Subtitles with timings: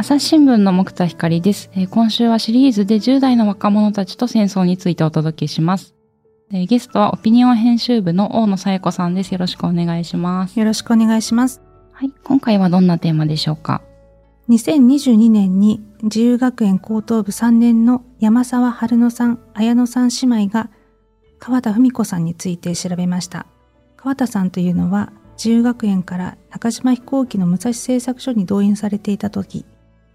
[0.00, 5.92] 朝日新聞の木田光です、えー、今週はシリーズで10代の若者たちと戦争についてお届けします。
[6.52, 9.32] えー、ゲストはオピニオン編集部の大野さえ子さんです。
[9.32, 10.56] よろしくお願いします。
[10.56, 11.62] よろしくお願いします。
[11.90, 13.82] はい、今回はどんなテーマでしょうか
[14.48, 20.70] ？2022年に自由学園高等部3年の山沢春乃さん、綾乃さん姉妹が
[21.40, 23.46] 川田文子さんについて調べました。
[23.96, 29.66] 川田さんというのは自由学園から中島飛行機の武蔵製作所に動員されていた時、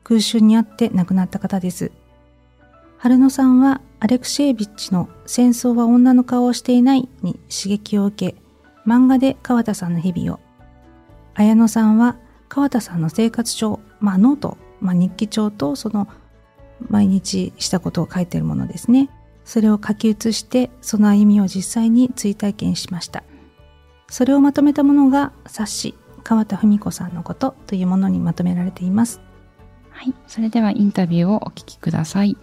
[0.03, 1.91] 空襲にあって亡くなった方です。
[2.98, 8.35] 春野さんはアレクシエービッチの戦争は女の顔をしていないに刺激を受け、
[8.85, 10.39] 漫画で川田さんの日々を、
[11.35, 12.17] 綾野さんは
[12.49, 16.07] 川田さんの生活帳、まあノート、まあ日記帳とその
[16.90, 19.09] 毎日したことを書いてるものですね。
[19.45, 23.23] それを書き写して、その歩みを実際に追体験しました。
[24.09, 29.20] それをまとめたものが冊子、川田文子さんのことというものにまとめられています。
[29.94, 32.38] はい、それではインタビューをお聞きください。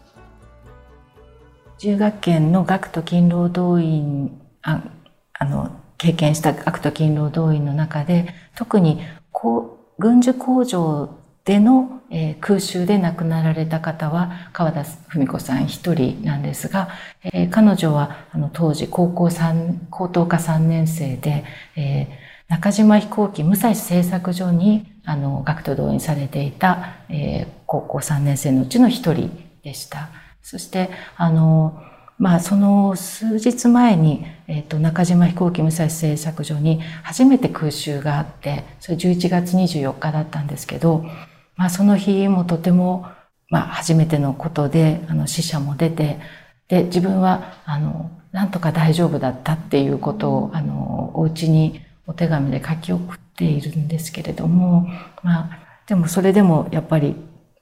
[1.79, 4.83] 中学研の学徒勤労動員あ
[5.33, 9.01] あの経験した学徒勤労動員の中で特に
[9.99, 16.91] 軍需工場での、えー、空襲で亡くなられた方は川田文子さん一人なんですが、
[17.25, 21.45] えー、彼女はあの当時高校3高等科3年生で、
[21.77, 22.09] えー、
[22.51, 29.31] 中島飛行機武蔵製作所にあの学徒動員されていた、えー、高校3年生のうちの一人
[29.63, 30.09] でした。
[30.43, 31.81] そしてあの
[32.19, 41.07] まあ、その数日前に、えーと、中島飛行機武蔵製作所に初めて空襲があってそれ11月24日だったんですけど、
[41.57, 43.07] まあ、その日もとても、
[43.49, 46.19] まあ、初めてのことであの死者も出て
[46.69, 54.89] で自分はあのなんとか大丈夫だったっていうことをあのお家にお手紙で書き送っているんですけれども、
[55.23, 57.15] まあ、でもそれでもやっぱり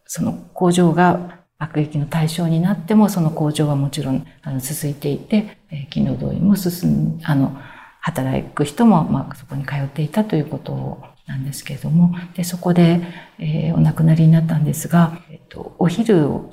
[0.06, 7.59] その工場が爆撃の対象になってもその工場はもちろんあの続いていて、えー、勤労動員も進んあの
[8.00, 13.03] 働く人も、まあ、そこに通っていたということなんですけれどもでそこで、
[13.38, 16.48] えー、お亡くなりになったんですが、えっと、お昼を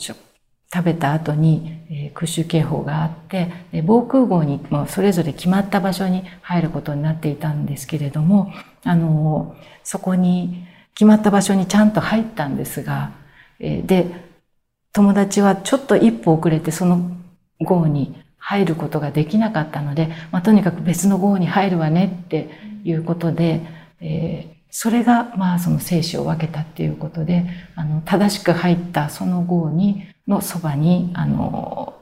[0.75, 8.51] 食べた後に、えー、空襲警報があってで防空壕にもそれぞれ決まった場所に入ることになっていたんですけれども
[8.83, 9.55] あの
[9.85, 13.11] そこに決まった場所にちゃんと入ったんですが、
[13.59, 14.07] え、で
[14.91, 17.09] 友達はちょっと一歩遅れてその
[17.61, 22.49] 号に入ることができなかったので、まあ、とにかく別の号に入るわねって
[22.83, 23.61] いうことで、
[24.01, 27.45] え、それがまあその生死を分けたっていうことで
[27.77, 31.93] あの正しく入ったその号にのそばにあの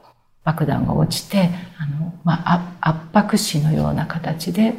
[0.42, 4.74] 爆弾が落ちてあの、まあ、圧迫死のような形で、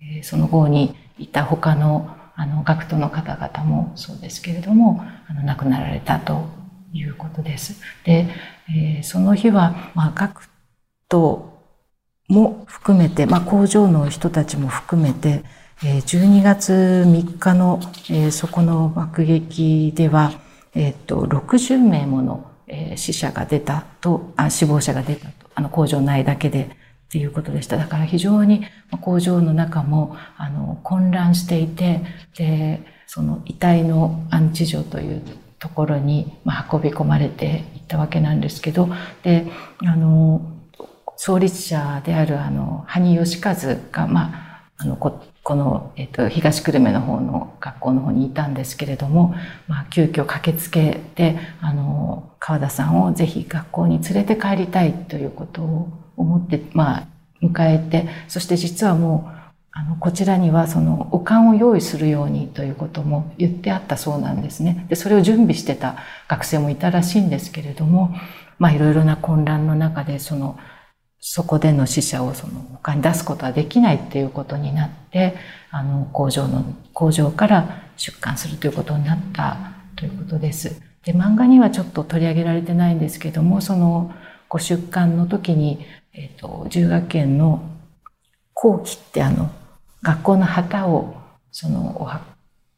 [0.00, 6.44] えー、その号にいた他のあの学徒の方々もそうですけれどもあの亡くなられたと
[6.92, 7.82] いうことです。
[8.04, 8.28] で、
[8.68, 10.48] えー、その日は、まあ、学
[11.08, 11.52] 徒
[12.28, 15.42] も含めて、まあ、工場の人たちも含めて、
[15.82, 17.80] 12月3日の、
[18.10, 20.32] え、そこの爆撃では、
[20.74, 26.68] えっ、と、60名もの、え、死者が出たとあ、死亡者が出たと、あの工場内だけでっ
[27.08, 27.78] ていうことでした。
[27.78, 28.66] だから非常に
[29.00, 32.02] 工場の中もあの混乱していて、
[32.36, 35.22] で、その遺体の安置所という
[35.58, 38.90] ところに、ま運び込まれていったわけなんですけど、
[39.22, 39.46] で、
[39.78, 40.42] あの、
[41.16, 43.54] 創立者であるあの、羽生義和
[43.90, 44.96] が、まあ、あの
[45.42, 49.34] こ、の、えっと、東久留米の方の学校の方にいたんですけれども、
[49.68, 57.06] まあ、急遽駆けつけて、あの、川田さんをぜひ学校に連れて帰りたいということを思って、まあ、
[57.42, 59.40] 迎えて、そして実はもう、
[59.72, 64.84] あの、こちらにはその、お棺を用意するようにということも言ってあったそうなんですね。
[64.88, 65.96] で、それを準備してた
[66.28, 68.14] 学生もいたらしいんですけれども、
[68.58, 70.58] まあ、いろいろな混乱の中で、その、
[71.20, 75.36] そこでの死者をその他に出すことはできないっていうことになって、
[75.70, 76.64] あの、工場の、
[76.94, 80.80] 工場から出棺するということになったということです。
[81.04, 84.12] で、漫画にはちょっと取り上げられてないんですけども、その、
[84.48, 87.62] ご出棺の時に、えっ、ー、と、重学研の
[88.54, 89.50] 後期ってあの、
[90.02, 91.14] 学校の旗を
[91.52, 92.22] そのおは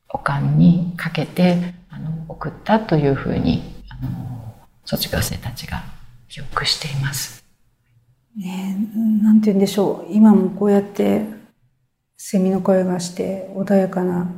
[0.09, 4.55] おかんにかけてあの送ったというふうにあの
[4.85, 5.85] 卒業生たちが
[6.29, 7.42] 記憶しています。
[8.37, 8.77] ね
[9.23, 10.13] なんて言うんでしょう。
[10.13, 11.25] 今もこうやって
[12.17, 14.31] セミの声がして穏やかな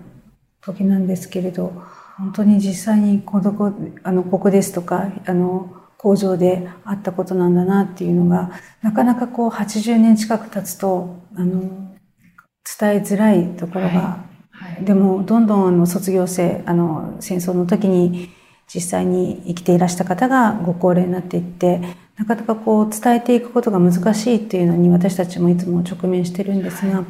[0.61, 1.73] 時なんですけれど
[2.17, 8.53] 本当に実際にこのあのここですとかあの工場であったことなんだなっていうのが
[8.83, 14.75] なかなかこう80年近く経つとあの伝えづらいところが、はい。
[14.77, 18.31] はい、でもどんどんあの卒業生あの戦争の時に
[18.73, 21.81] 実際に生きていらした方がご高齢になっていって
[22.17, 27.05] なかなかこう伝えていくことが難しいっていうのに私たちもいつも直面してるんですが、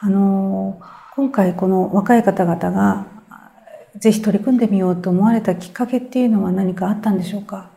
[0.00, 0.80] あの
[1.14, 3.06] 今回この若い方々が
[3.96, 7.70] ぜひ取り組んでみようと思われたきっかけっていうのは何かあったんでしょうか？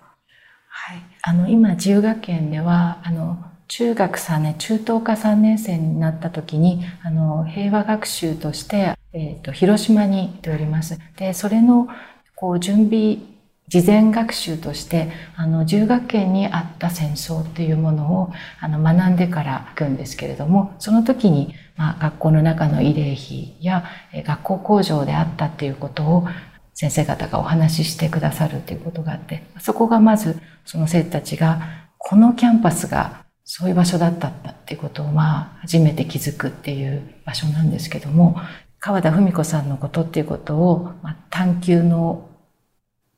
[0.68, 3.38] はい、あの今自由学園ではあの
[3.68, 10.98] 中学3年中等科3年生になった時にあの平和学習として、えーと、広島に行っております。
[11.18, 11.88] でそれの
[12.38, 13.18] こう準備
[13.68, 18.32] 事前学習としてあの自由学園にあった戦争っていうものを
[18.62, 23.86] あの学んでから行くんですけれどもその時に、まあ、学校の中の慰霊碑や
[24.24, 26.28] 学校工場であったっていうことを
[26.76, 34.32] 先生方がお話ししてくださるということがあってそこがまずその生徒たちがこのキャンパスがそういう場所だったっ
[34.68, 38.38] ていうことをまあ初めて気づくっていう場所なんですけども
[38.80, 42.30] 川田文子さんのことっていうことを、まあ、探求の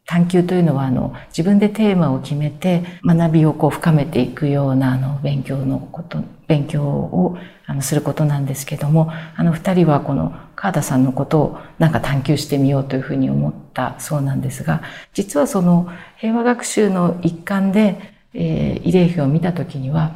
[0.06, 14.82] 探求というのはあの自分でテーマを決めて学びをこう深めていくようなあの勉強のこと勉強をあのすることなんですけどもあの二人はこの川田さんのことをなんか探求してみようというふうに思ったそうなんですが
[15.14, 20.16] 実はその平和学習の一環でえー、慰霊碑を見た時には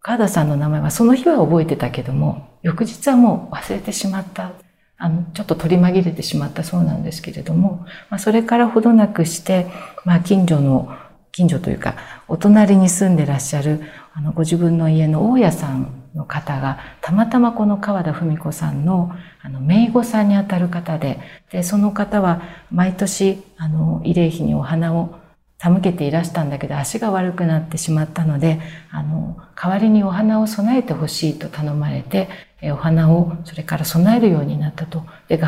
[0.00, 4.63] 川田さんの名前はその日は覚えてたけども翌日はもう忘れてしまった。
[4.96, 9.66] あのちょっと取り紛れてしまったそうなんですけれども、まあ、それからほどなくして、
[10.04, 10.96] まあ、近所の
[11.32, 11.96] 近所というか
[12.28, 13.80] お隣に住んでらっしゃる
[14.12, 19.12] あのご自分の家の大家さんの方がたまたまこの川田文子さんの
[19.42, 21.18] あの姪御さんにあたる方で
[21.50, 25.18] でその方は毎年あの慰霊碑にお花を
[25.58, 28.60] 手向けていらしたんだけど足が悪くなってしまったので
[28.90, 32.28] あの代わりにお花を供えてほしいと頼まれて
[32.72, 35.04] お花をそれから供えるようになったと。
[35.28, 35.40] で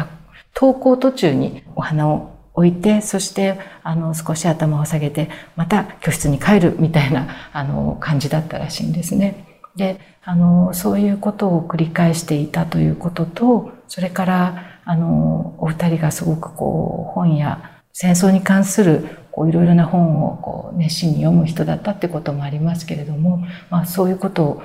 [0.55, 9.45] 登校途中にお花を置いてそしてあの少し頭を下げてまた教室に帰るみたいな あの感じだったらしいんですね。
[9.77, 24.63] であのそういうことを繰り返していたということとそれからあのお二人がすごくこう本や戦争に関するこういろいろな本をこう熱心に読む人だったってこともありますけれども、まあ、そういうことを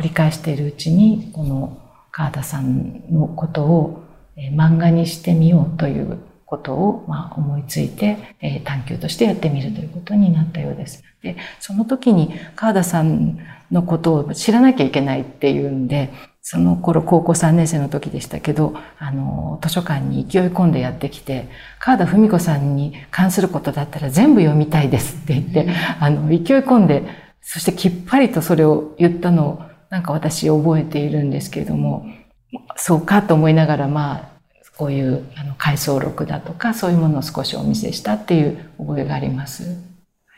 [0.00, 1.78] 繰り返しているうちにこの
[2.10, 4.02] 川田さんのことを
[4.56, 11.04] 漫画にしてみようということをまあ思いついて、え、探求としてやってみるということになったようです。
[11.22, 13.38] で、その時に川田さん
[13.70, 16.10] のことを知らなきゃいけないっていうんで、
[16.42, 21.48] その頃高校3年生の時でしたけど、あの、図書館に勢い込んでやってきて、
[21.78, 25.68] 川田文子さんに関することだったら全部読みたいですって言って、
[26.00, 27.04] あの、勢い込んで、
[27.42, 32.06] そしてきっぱりとそれを言ったのを、なんか私覚えているんですけれども、
[32.76, 34.30] そうかと思いながら、まあ、
[34.76, 39.76] こういうあの回想録だとか、そういうものを少しお見せしたっていう覚えがあります。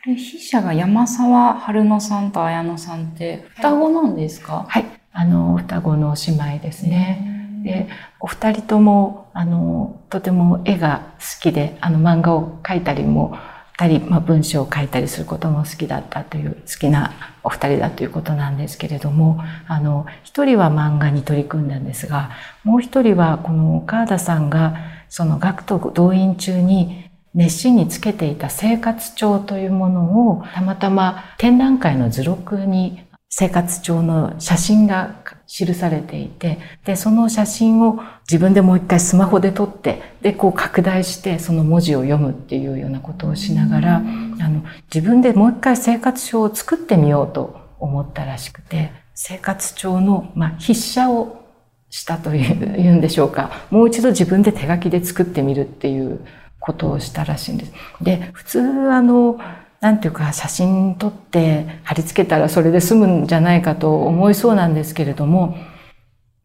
[0.03, 4.65] 筆者が山沢春乃さんと綾乃さんって双子なんですか？
[4.67, 7.61] はいあの、双子の姉妹ですね。
[7.63, 7.87] で、
[8.19, 13.37] お二人とも、あの、とても絵が好きで、あの、漫画を描いたりも、
[13.77, 22.31] たり、まあ、文章を書いたりすることも好きだったという、好きなお二人だということなんですけれども、あの、一人は漫画に取り組んだんですが、
[22.63, 24.77] もう一人は、この川田さんが、
[25.09, 33.03] その学徒動員中に熱心につけていた生活帳というものを、たまたま展覧会の図録に
[33.35, 35.15] 生活帳の写真が
[35.47, 37.99] 記されていて、で、その写真を
[38.29, 44.63] 自分でもう一回スマホで撮って、で、こう拡大してその文字を読むっていうようなことをしながら、あの、
[44.93, 51.43] 自分でもう一回生活帳を作ってみようと思ったらしくて、生活帳の、まあ、筆写を
[51.89, 53.65] したといういうんでしょうか。
[53.71, 56.23] もう一度自分で手書きで作ってみるっていう
[56.59, 57.73] ことをしたらしいんです。
[57.99, 58.59] で、普通
[58.91, 59.39] あの、
[59.83, 65.57] なんていうか写真撮って貼り付けたらそれで済むんじゃないかと思いそうなんですけれども、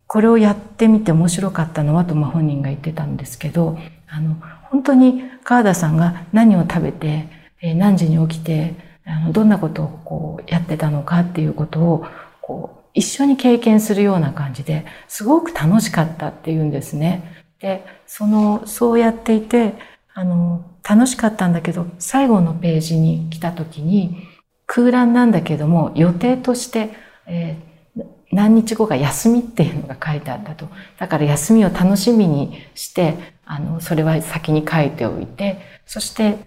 [0.08, 3.78] これをやってみて面白かったのはと、ま、本人が言ってたんですけど、
[4.08, 4.34] あの、
[4.70, 7.28] 本当に川田さんが何を食べて、
[7.60, 12.06] え何時に起きて、あのどんなことをこうやってたのかっていうことを
[12.42, 17.44] こう一緒に経験するような感じですごく楽しかったっていうんですね。
[17.60, 19.74] で、その、そうやっていて、
[20.18, 24.26] あの、楽しかったんだけど、最後のページに来た時に、
[24.66, 26.90] 空欄なんだけども、予定として、
[27.28, 30.68] えー、何日後が休みっていうのが書いてあったと。
[30.98, 36.38] だから休みを楽しみにして、あの、それは先に書いておいて、そして、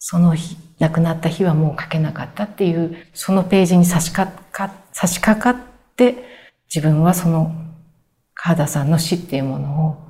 [0.00, 5.62] その日、亡くなった日はもう書けなかったっていう、そのページに差し掛か、差し掛かっ
[5.94, 6.16] て、
[6.74, 7.52] 自分はその、
[8.34, 10.07] 川田さんの死っていうものを、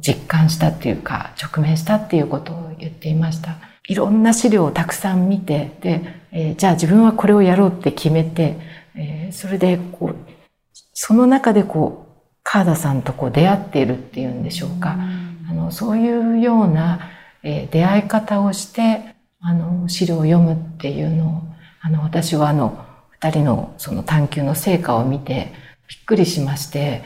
[0.00, 3.56] 実感したっていうか、直面したっていうことを言っていました。
[3.86, 8.56] いろんな資料をたくさん見て、で、えー、じゃあ自分はこれをやろうって決めて、
[8.96, 10.16] えー、それでこう、
[10.92, 14.96] その中でこう、川田さんとこう出会っているっていうんでしょうか。
[15.46, 17.10] うあのそういうような、
[17.42, 21.42] えー、出会い方をして、あの、資料を読むっていうのを、
[21.82, 25.52] あの、私はあの、二人のその探求の成果を見て
[25.88, 27.02] びっくりしまして、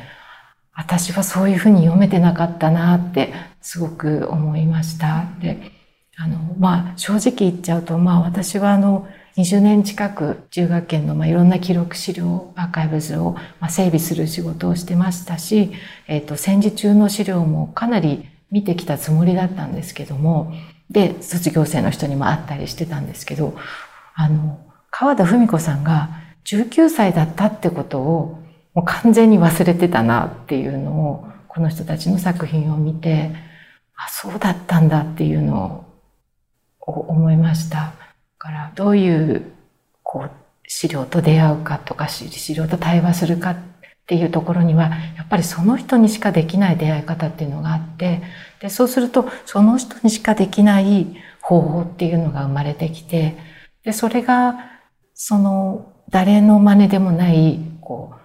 [0.79, 5.25] 私はそういうふうに読めてなかったなってすごく思いました。
[5.41, 5.73] で、
[6.17, 15.73] あの、まあ、正直言っちゃうと、まあ、私はあの、20年近く中学圏のまあいろんな記録資料、アーカイブズをまあ整備する仕事をしてましたし、
[16.07, 20.53] えっ、ー、と、戦時中の資料もかなり見てきたつもりだったんですけども、
[20.91, 23.57] で、卒業生の人にも会ったりしてたんですけど、
[24.15, 24.61] あの、
[24.93, 26.11] 川田文子さんが
[26.45, 28.39] 19歳だったってことを
[28.79, 33.33] もう完全に忘れてたなっていうのを、この人たちの作品を見て、
[33.97, 35.85] あ、そうだったんだっていうの
[36.79, 37.77] を思いました。
[37.77, 37.93] だ
[38.39, 39.51] からどういう
[40.05, 40.31] こう
[40.69, 43.57] 資料と出会うかとか資料と対話するかっ
[44.07, 48.23] ていうところにはやっぱりその人にしかできない出会い方っていうのがあって
[48.61, 53.37] でそうするとその人にしかできない方法っていうのが生まれてきて
[53.83, 54.55] でそれが
[55.15, 58.18] その誰の真似でもないこう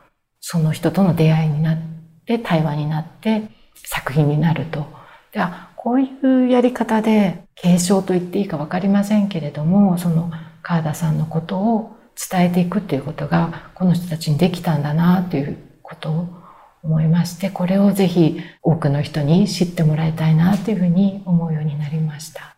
[0.46, 1.78] その人との出会いになっ
[2.26, 3.44] て、対話になって、
[3.76, 4.86] 作品になると。
[5.32, 10.32] では、こういうやり方で継承と言っていいかわかりませんけれども、その
[10.62, 11.96] 川田さんのことを
[12.30, 16.28] 伝えていくっていうことが、この人たちにできたんだなということを
[16.84, 22.58] 思いまして、これをぜひ多くの人に知ってもらいたいなというふうに思うようになりました。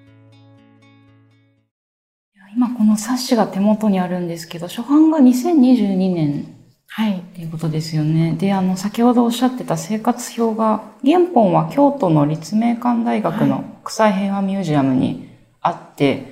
[2.53, 6.55] 今この冊子が手元にあるんですけど、初版が2022年。
[6.87, 7.19] はい。
[7.19, 8.35] っていうことですよね。
[8.37, 15.29] で、あの、先ほどおっしゃってた生活表が、原本は京都の立命館大学の国際平和ミュージアムに
[15.61, 16.25] あって、はい、で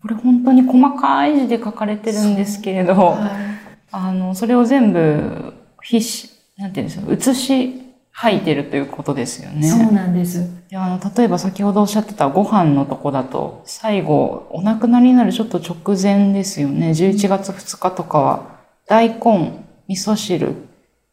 [0.00, 3.30] これ本当に細かい字で書かれてるんですけれど、はい、
[3.90, 5.52] あの、それを全部、
[5.82, 7.79] 必死、なんていうんですか、写し
[8.20, 9.66] 吐いてるということですよね。
[9.66, 10.46] そうなんです。
[10.68, 16.90] であの、例えば先ほどおっしゃってたご飯のとこだと、最後、お亡くなりになるちょっと直前ですよね。
[16.90, 20.54] 11月2日とかは、大根、味噌汁、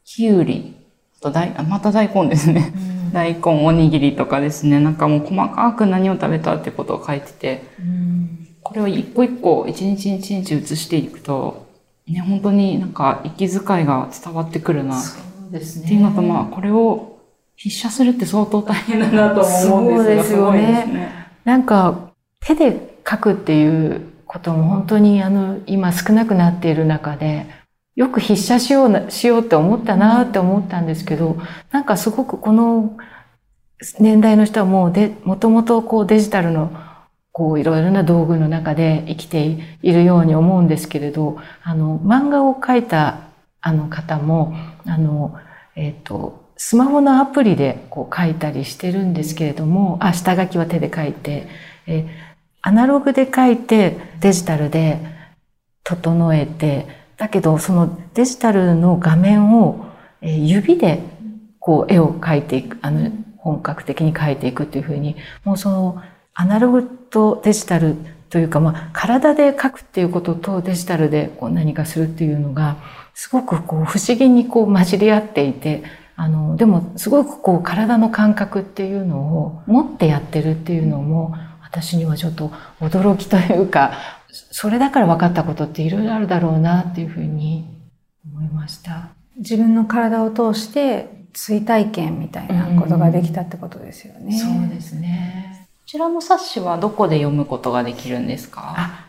[0.03, 0.75] きゅうり、
[1.21, 2.73] あと大、また大根ですね。
[2.75, 4.81] うん、大根、おにぎりとかですね。
[4.81, 11.67] なんかもう細かく何を食べたってことを書いてて、うん、これを一個一個、一日一日写していくと、
[12.05, 15.01] ね、本当になんか息遣いが伝わってくるな。
[15.51, 15.85] ですね。
[15.85, 17.19] っていうのと、まあ、これを
[17.57, 20.61] 筆写するって相当大変だなと思うんですが、ですよね。
[20.85, 21.09] ね
[21.43, 22.11] なんか、
[22.41, 27.47] 手で書くっていうことも本当にあの、今少なくなっている中で、
[27.95, 31.37] よく筆写しような、しようって思ったなって思ったんですけど、
[31.71, 32.95] なんかすごくこの
[33.99, 36.71] 年代の人はもうで、もともとこうデジタルの
[37.31, 43.19] こういろいろな道具の中で生きているように思うんですけれど、あの、漫画を描いた
[43.61, 45.35] あの方も、あの、
[45.75, 51.47] えっ、ー、と、スマホのアプリでこう書いたりしてるんですけれども、あ、下書きは手で書いて、
[51.85, 52.07] え
[52.61, 54.99] アナログで書いてデジタルで
[55.83, 56.87] 整えて、
[57.17, 59.87] だけどそのデジタルの画面を
[60.21, 60.99] え指で
[61.59, 66.01] こう絵を描いていく、あの、本格的に描いていくというふうに、もうその
[66.33, 67.95] アナログとデジタル
[68.29, 72.77] というか、まあ、体で描くっていうこととデジタルでこう何かするっていうのが、
[73.13, 75.83] すごくこう不思議にこう混じり合っていて、
[76.15, 83.93] あの、でもすごくこう体の感覚っていうのを持ってやってるっていうのも、私にはちょっと驚きというか、
[84.29, 87.67] それだから分かったことっていろいろあるだろうなっていうふうに
[88.25, 89.09] 思いました。
[89.37, 94.27] 自分の体を通して追体験みたいなことができたってことですよね。
[94.27, 95.56] うん、そうですね。
[95.87, 98.59] こちらの冊子はどこで読むことができるんですか？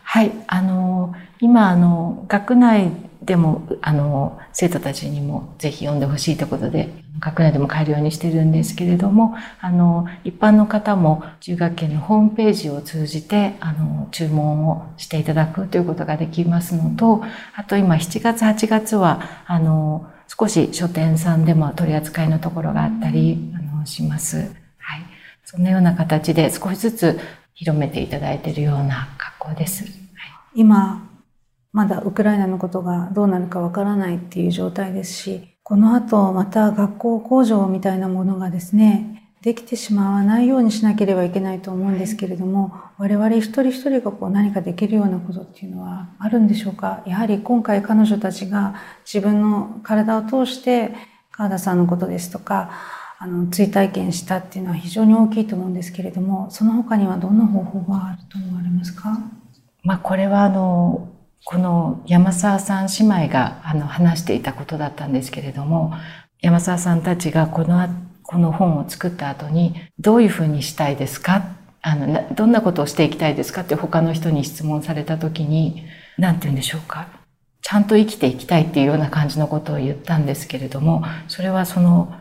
[0.01, 2.89] はい、あの、今、あの、学内
[3.21, 6.87] でも、あの、生徒たちにもぜひ読んでほしいということで、
[7.19, 17.21] 学内でも買えるようにしてるんですけれども、あの、一般の方も中学研のホームページを通じて、あの、注文をしていただくということができますのと、
[17.57, 24.58] あと今7月、8月は、あの、少し書店さんでも取り扱いのところがあったり、あの、します。
[25.51, 27.19] そのような形で少しずつ
[27.55, 29.83] 広めていただいているような格好です。
[29.83, 29.91] はい、
[30.53, 31.09] 今、
[31.73, 47.01] まだウクライナのことがどうなるかわからないっていう状態ですし、この後また学校工場みたいなものがですね、できてしまわないようにしなければいけないと思うんですけれども、我々一人一人がこう何かできるようなことっていうのはあるんでしょうか？
[47.07, 50.93] やはり今回彼女たちが自分の体を通して
[51.31, 52.69] 川田さんのことですとか、
[53.21, 59.19] あの、追体験したっていうのは非常に大きいと思うんですけれども、その他にはどんな方法があると思われますか？
[59.83, 61.09] まあ、これはあの、
[61.43, 65.93] この山沢さん姉妹があの話していたことだったんですけれども、
[66.39, 67.89] 山沢さんたちがこの、
[68.23, 71.43] この本を作った後に、どういうふうにしたいですか？
[71.81, 75.83] あの、どんなことをしていきたいですかって他の人に質問された時に、
[76.17, 77.07] 何て言うんでしょうか？
[77.61, 82.13] ちゃんと生きていきたいっていうような感じのことを言ったんですけれども、それはその、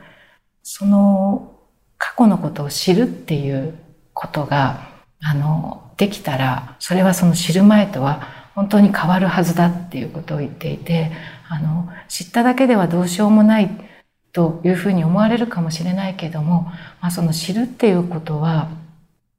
[0.70, 1.50] その
[1.96, 3.72] 過去のことを知るっていう
[4.12, 4.90] ことが、
[5.22, 11.10] あの、できたら、それはその知る前とは本当に変わるはずだっていうことを言っていて、
[11.48, 13.70] あの、知っただけではどうしようもない
[14.34, 16.70] というふうに思われるかもしれないけども、
[17.00, 18.68] まあ、その知るっていうことは、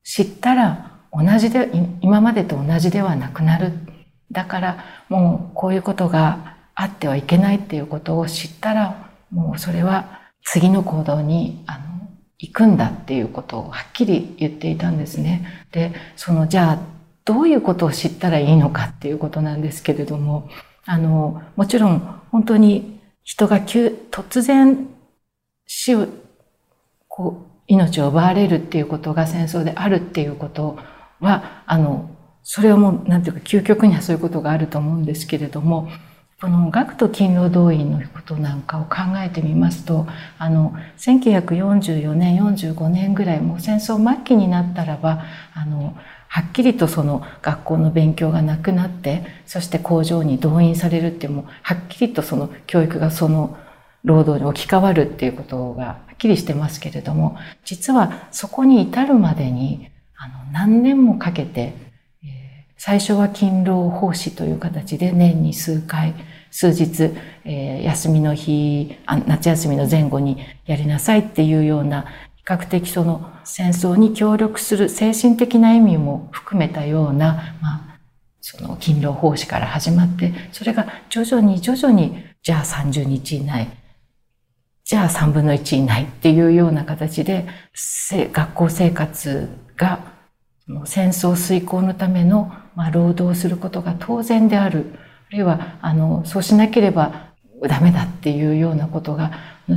[0.03, 1.69] 知ったら同じで、
[2.01, 3.73] 今までと同じではなくなる。
[4.31, 11.89] だからもうこういうことがあってはいけないっていうことを知ったら、もうそれは次の行動に、あの、
[12.39, 15.65] 行くんだっていうことをはっきり言っていたんですね。
[15.71, 16.79] で、そのじゃあ
[17.25, 20.49] どういうことを知ったらいいのかっていうことなんですけれども、
[20.85, 21.99] あの、もちろん
[22.31, 24.87] 本当に人が急、突然
[25.67, 26.07] 死を、
[27.07, 30.79] こう、命を奪われるっていうことが戦争であるっていうこと
[31.19, 32.09] は、あの、
[32.41, 35.89] それはもう、なんていうか、究極にはそういうことがあると思うんですけれども、
[36.41, 45.97] この学徒勤労動員のことなんかを考えてみますと、あの、1944年、45年ぐらい、もう戦争末期になったらば、あの、
[46.29, 53.57] はっきりとその学校の勉強がなくなって、そして工場に動員されるってもうはっきりとその教育がその
[54.05, 61.73] 労働に置き換わるっていうことがはっきりしてますけれども、実はそこに至るまでに、あの、何年もかけて、
[62.77, 66.13] 最初は勤労奉仕という形で年に数回、
[66.51, 67.11] 数日、
[67.45, 68.95] えー、休みの日
[69.27, 77.99] 夏休みの前後にやりなさいっていうような比較的その戦争に協力する精神的な意味も含めたような、まあ、
[78.41, 83.69] その勤労奉仕から始まって、それが徐々に徐々に、じゃあ30日以内、
[84.83, 87.47] じゃあ3分の1以内っていうような形で、
[88.31, 89.99] 学校生活が
[90.85, 94.93] 戦争遂行のための、まあ、労働することが当然である。
[95.29, 97.33] あるいは、あの、そうしなければ
[97.67, 99.31] ダメだっていうようなことが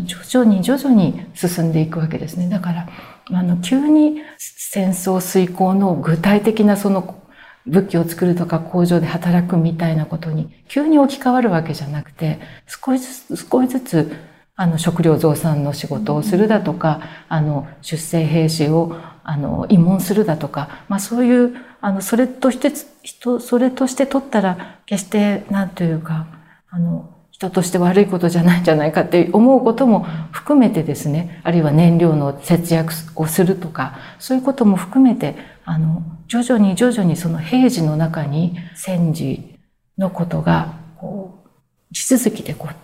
[0.05, 2.49] 徐々に徐々に進んでいくわけですね。
[2.49, 2.89] だから、
[3.31, 7.23] あの、急に戦争遂行の具体的なその
[7.67, 14.17] 武器を作るとか工場で働くみたいなことに急に置き換わるわけじゃなくて、少しずつ、少しずつ、
[14.57, 26.27] あの、食料増産の仕事をするだとか、あの、出生兵士を、あの、慰問するだとか、まあそういう、あの、それとして、人、それとして取ったら、決して、なんというか、
[26.71, 39.59] あの、人として悪いことじゃないんじゃないかって思うことも含めてですね、あるいは燃料の節約をするとか、そういうことも含めて、あの、徐々に徐々にその平時の中に戦時
[39.99, 42.75] のことが、こう、地続きでこう、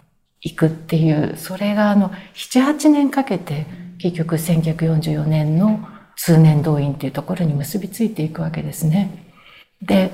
[0.41, 3.67] 行くっていう、それがあの、7、8年かけて、
[3.99, 5.87] 結局1944年の
[6.19, 9.25] 通年動員っていうところに結びついていくわけですね。
[9.81, 10.13] で、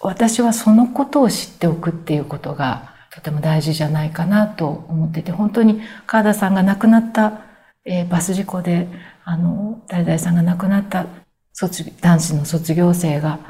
[0.00, 7.42] 私はそのことを知っておくっていうことがとても大事じゃないかなと思ってて、本当に川田さんが亡くなった、
[7.84, 8.88] えー、バス事故で、
[9.24, 11.06] あの、誰々さんが亡くなった
[11.52, 13.40] 卒男子の卒業生が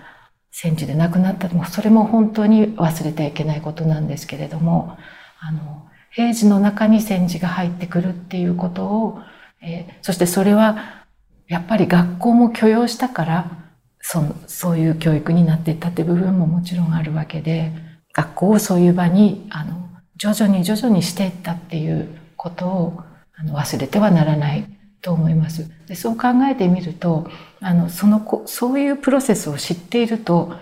[0.51, 4.97] 戦時で亡くなったもそれも本当に忘れてはいけないことなんですけれども、
[5.39, 9.21] あの、平時の中に戦時が入ってくるっていうことを、
[9.63, 11.02] えー、そしてそれは
[11.53, 13.63] やっぱり学校も許容したから
[14.03, 17.73] そそういう教育になっていったって部分ももちろんあるわけで、
[18.13, 23.03] 学校をそういう場に、あの、徐々に徐々にしていったっていうことを
[23.35, 24.67] あの忘れてはならない
[25.01, 25.71] と思います。
[25.87, 30.53] でそう考えてみると、あの、その子、そういうプロセスを知っていると、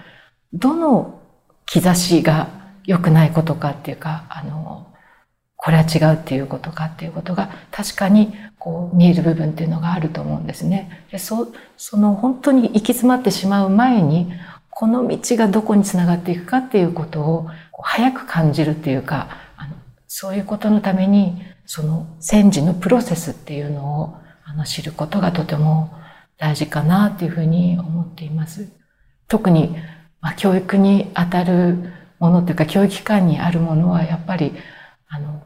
[0.52, 1.20] どの
[1.66, 2.48] 兆しが
[2.84, 4.89] 良くないことかっていうか、あの、
[5.62, 11.04] これは違うっていうことかっていうことが確かにこう見える部分っていうのがあると思うんですね。
[11.10, 14.32] でそその本当に行き詰まってしまう前に
[14.70, 17.50] この道がどこにつながっていくかっていうことを
[17.82, 19.74] 早く感じるっていうかあの
[20.08, 25.92] そういうことのためにその戦時のプロセスっていうのをあの知ることがとても
[26.38, 28.66] 大事かなっていうふうに思っています。
[29.28, 29.76] 特に、
[30.22, 34.54] まあ、教育にあたるものっていうか教育機関にあるものはやっぱり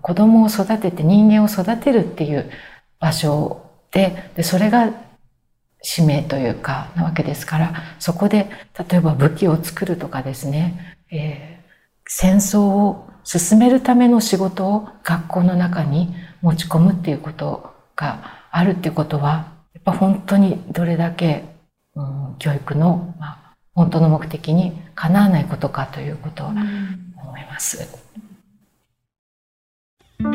[0.04, 2.50] 子供を育てて人間を育てるっていう
[3.00, 4.92] 場所ででそれが
[5.80, 11.70] 使命というかなわけですからそこで例えば武器を作るとかですね、えー、
[12.06, 21.44] 戦争を進めるための仕事を学校の中に持ち込むっていうことがあるっていうことはやっぱ本当にどれだけ、
[21.94, 26.58] うん、教育の、まあ、本当の目的にかなわないことかということを思
[27.38, 27.78] います。
[27.96, 28.03] うん
[30.24, 30.30] は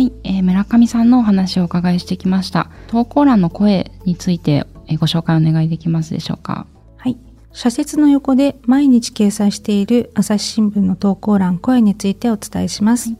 [0.00, 2.70] い、えー、村上さんのお話をお伺いしてきました。
[2.88, 4.66] 投稿欄の声について
[4.98, 6.66] ご紹介お願いできますでしょうか？
[6.96, 7.18] はい。
[7.52, 13.10] 社説の横で毎日掲載している朝日新聞の投稿欄声についてお伝えします。
[13.10, 13.18] はい、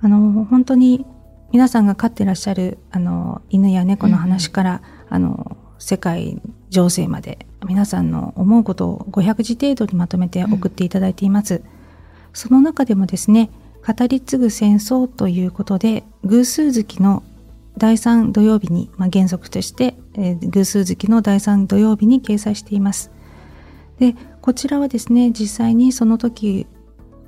[0.00, 1.04] あの、本当に
[1.52, 11.54] 皆さんが飼ってらっしゃるあの犬や猫の話から、うん、あの世界情勢まで皆さんの思うことを500字程度にまとめて送っていただいています。
[11.56, 11.62] うん、
[12.32, 13.50] その中でもですね、
[13.84, 17.22] 語り継ぐ戦争ということで偶数月の
[17.78, 23.10] 第3土曜日に、まあ、原則として、えー、偶数月の第3土曜日に掲載しています。
[23.98, 26.66] でこちらはですね実際にその時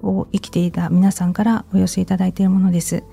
[0.03, 3.05] を生きていた皆さんからお寄せいただいているものです。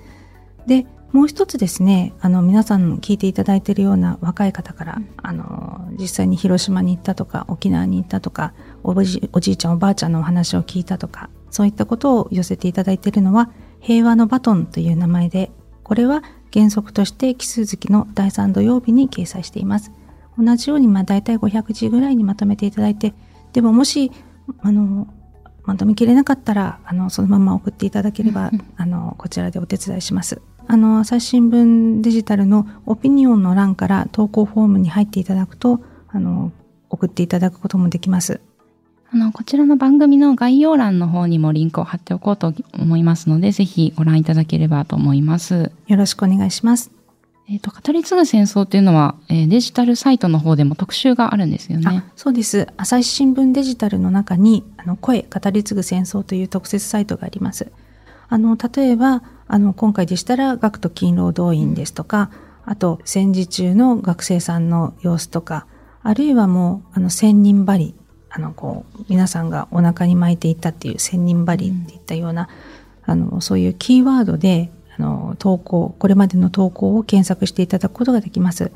[0.66, 15.50] でもう一つですねあの皆さん聞いていただいているような若い方から、うん、あの実際に広島に行ったとか沖縄に行ったとかおじおじいちゃんおばあちゃんのお話を聞いたとかそういったことを寄せていただいているのは平和のバトンという名前で
[15.82, 19.92] これは原則として奇数月の第3土曜日に掲載しています。
[20.38, 23.14] 同じようにまあ大体500字ぐらいにまとめていただいて
[23.52, 24.10] でももし
[24.60, 25.06] あの
[25.64, 36.52] まとめきれなかったらあのそのまま送っていただければ、あのこちらでお手伝いしますあの朝日新聞デジタルのオピニオンの欄から投稿フォームに入っていただくとあの
[36.88, 38.40] 送っていただくこともできます
[39.12, 45.72] あの、こちらの番組の概要欄の方にもリンクを貼っておこうと思いますので、ぜひご覧いただければと思います。
[45.88, 46.92] よろしくお願いします。
[47.50, 52.04] えっ、ー、と、語り継ぐ戦争っていうのは、えー、デジタルサイトの方でも特集があるんですよね。
[52.14, 52.68] そうです。
[52.76, 57.72] 朝日新聞デジタルの中に、あの、声、語り継ぐ戦争という特設サイトがあります。
[58.28, 62.30] あの、例えば、あの、今回でしたら、学徒勤労動員ですとか、
[62.64, 65.66] あと、戦時中の学生さんの様子とか、
[66.04, 67.96] あるいはもう、あの、千人針
[68.32, 72.48] あのこう皆さんがお腹に巻いていたっていう千人針っていったような、
[73.08, 78.70] うん、あのそういうキーワードであの投稿これまでの投稿を検索していただくことができます。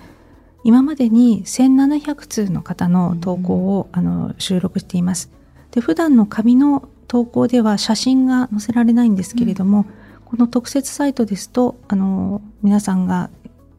[0.65, 5.31] 今までに1700通の方の投稿を、うん、あの収録しています。
[5.73, 9.85] で普段の紙の投稿では写真が載せられないんですけれども、うん、
[10.25, 13.29] この特設サイトですとあの皆さんが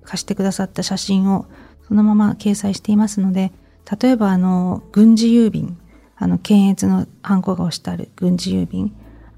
[0.03, 1.47] 貸してくださった写真を
[1.87, 3.51] そのまま掲載していますので
[3.99, 5.77] 例えばあの軍事郵便
[6.15, 8.95] あの検閲のハンコが押してある軍事郵便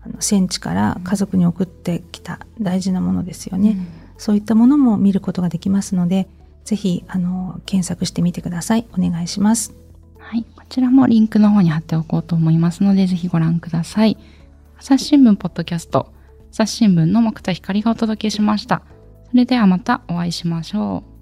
[0.08, 6.28] あの戦地から家族に送ってきた大事なものですよね、うん、そういったものも見ることができますので
[6.64, 8.86] ぜひあの検索してみてください。
[8.92, 9.74] お願いします。
[10.20, 10.46] はい。
[10.54, 14.18] こちらもリンクの方に貼っておこうと思いますのでぜひご覧ください。
[14.78, 16.12] 朝日新聞ポッドキャスト。
[16.52, 18.82] 朝日新聞の木田光がお届けしました。
[19.30, 21.17] それではまたお会いしましょう